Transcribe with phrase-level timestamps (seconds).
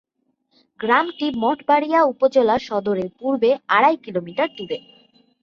[0.79, 4.77] গ্রামটি মঠবাড়িয়া উপজেলা সদরের পূর্বে আড়াই কিলোমিটার দূরে।